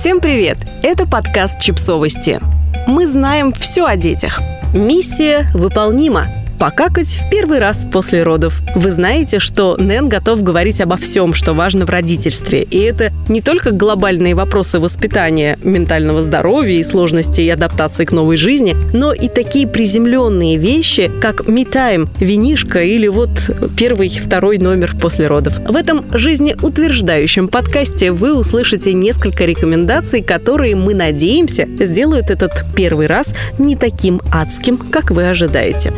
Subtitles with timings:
[0.00, 0.56] Всем привет!
[0.82, 2.40] Это подкаст «Чипсовости».
[2.86, 4.40] Мы знаем все о детях.
[4.72, 6.26] Миссия выполнима–
[6.60, 8.60] покакать в первый раз после родов.
[8.76, 12.62] Вы знаете, что Нэн готов говорить обо всем, что важно в родительстве.
[12.62, 18.76] И это не только глобальные вопросы воспитания, ментального здоровья и сложностей адаптации к новой жизни,
[18.92, 23.30] но и такие приземленные вещи, как me-time, винишка или вот
[23.78, 25.54] первый, второй номер после родов.
[25.66, 33.34] В этом жизнеутверждающем подкасте вы услышите несколько рекомендаций, которые, мы надеемся, сделают этот первый раз
[33.58, 35.94] не таким адским, как вы ожидаете.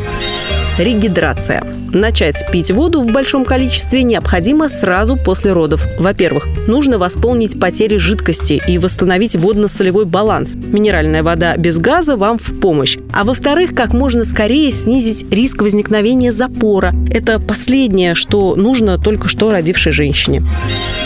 [0.77, 1.63] Регидрация.
[1.93, 5.85] Начать пить воду в большом количестве необходимо сразу после родов.
[5.99, 10.55] Во-первых, нужно восполнить потери жидкости и восстановить водно-солевой баланс.
[10.55, 12.97] Минеральная вода без газа вам в помощь.
[13.13, 16.91] А во-вторых, как можно скорее снизить риск возникновения запора.
[17.11, 20.41] Это последнее, что нужно только что родившей женщине.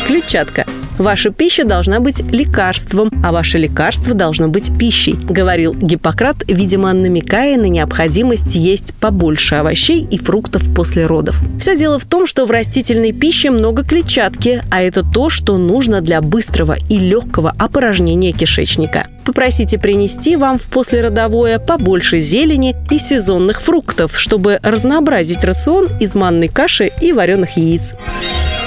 [0.08, 0.66] Клетчатка.
[0.98, 7.58] Ваша пища должна быть лекарством, а ваше лекарство должно быть пищей, говорил Гиппократ, видимо, намекая
[7.58, 11.39] на необходимость есть побольше овощей и фруктов после родов.
[11.59, 16.02] Все дело в том, что в растительной пище много клетчатки, а это то, что нужно
[16.02, 19.08] для быстрого и легкого опорожнения кишечника.
[19.23, 26.48] Попросите принести вам в послеродовое побольше зелени и сезонных фруктов, чтобы разнообразить рацион из манной
[26.48, 27.94] каши и вареных яиц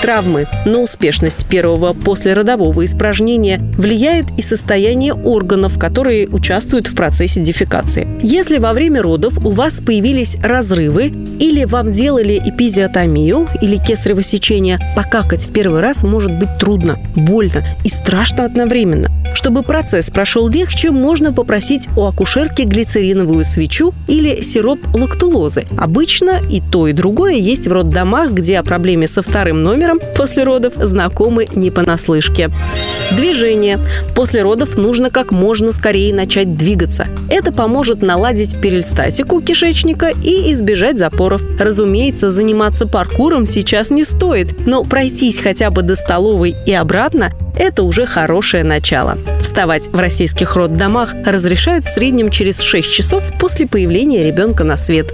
[0.00, 0.46] травмы.
[0.64, 8.08] На успешность первого послеродового испражнения влияет и состояние органов, которые участвуют в процессе дефекации.
[8.22, 14.78] Если во время родов у вас появились разрывы или вам делали эпизиотомию или кесарево сечение,
[14.96, 19.10] покакать в первый раз может быть трудно, больно и страшно одновременно.
[19.34, 25.64] Чтобы процесс прошел легче, можно попросить у акушерки глицериновую свечу или сироп лактулозы.
[25.78, 30.44] Обычно и то, и другое есть в роддомах, где о проблеме со вторым номером после
[30.44, 32.50] родов знакомы не понаслышке.
[33.12, 33.78] Движение.
[34.14, 37.06] После родов нужно как можно скорее начать двигаться.
[37.28, 41.42] Это поможет наладить перистатику кишечника и избежать запоров.
[41.58, 47.82] Разумеется, заниматься паркуром сейчас не стоит, но пройтись хотя бы до столовой и обратно это
[47.82, 49.18] уже хорошее начало.
[49.40, 55.12] Вставать в российских роддомах разрешают в среднем через 6 часов после появления ребенка на свет.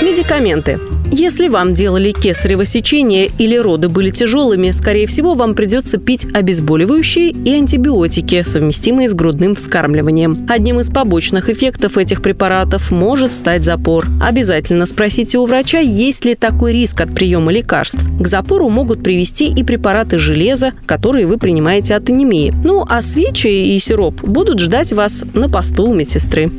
[0.00, 0.78] Медикаменты.
[1.10, 7.30] Если вам делали кесарево сечение или роды были тяжелыми, скорее всего, вам придется пить обезболивающие
[7.30, 10.46] и антибиотики, совместимые с грудным вскармливанием.
[10.48, 14.06] Одним из побочных эффектов этих препаратов может стать запор.
[14.20, 18.04] Обязательно спросите у врача, есть ли такой риск от приема лекарств.
[18.18, 22.52] К запору могут привести и препараты железа, которые вы принимаете от анемии.
[22.64, 26.50] Ну а свечи и сироп будут ждать вас на посту у медсестры.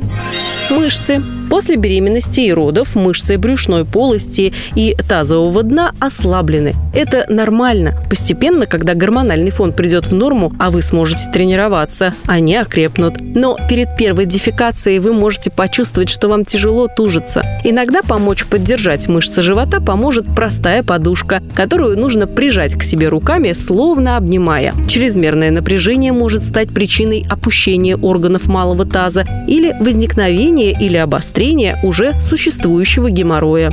[0.70, 1.22] Мышцы.
[1.56, 6.74] После беременности и родов мышцы брюшной полости и тазового дна ослаблены.
[6.92, 7.98] Это нормально.
[8.10, 13.14] Постепенно, когда гормональный фон придет в норму, а вы сможете тренироваться, они окрепнут.
[13.20, 17.42] Но перед первой дефекацией вы можете почувствовать, что вам тяжело тужиться.
[17.64, 24.18] Иногда помочь поддержать мышцы живота поможет простая подушка, которую нужно прижать к себе руками, словно
[24.18, 24.74] обнимая.
[24.88, 32.18] Чрезмерное напряжение может стать причиной опущения органов малого таза или возникновения или обострения обострения уже
[32.18, 33.72] существующего геморроя.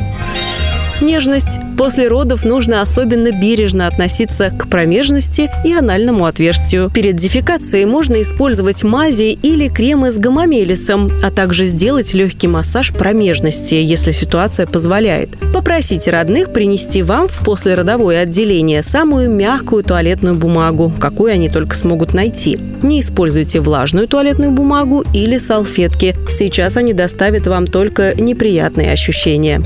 [1.01, 1.59] Нежность.
[1.77, 6.89] После родов нужно особенно бережно относиться к промежности и анальному отверстию.
[6.93, 13.75] Перед дефекацией можно использовать мази или кремы с гомомелисом, а также сделать легкий массаж промежности,
[13.75, 15.29] если ситуация позволяет.
[15.53, 22.13] Попросите родных принести вам в послеродовое отделение самую мягкую туалетную бумагу, какую они только смогут
[22.13, 22.57] найти.
[22.81, 26.15] Не используйте влажную туалетную бумагу или салфетки.
[26.29, 29.61] Сейчас они доставят вам только неприятные ощущения.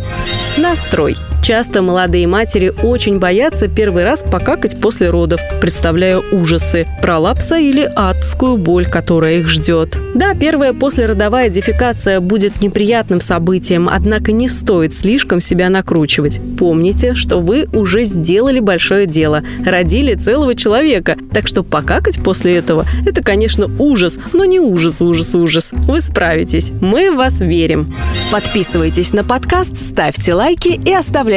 [0.58, 1.16] Настрой.
[1.48, 8.58] Часто молодые матери очень боятся первый раз покакать после родов, представляя ужасы, пролапса или адскую
[8.58, 9.98] боль, которая их ждет.
[10.14, 16.42] Да, первая послеродовая дефекация будет неприятным событием, однако не стоит слишком себя накручивать.
[16.60, 22.86] Помните, что вы уже сделали большое дело, родили целого человека, так что покакать после этого–
[23.06, 25.70] это, конечно, ужас, но не ужас, ужас, ужас.
[25.72, 26.72] Вы справитесь.
[26.82, 27.88] Мы в вас верим.
[28.34, 31.37] Подписывайтесь на подкаст, ставьте лайки и оставляйте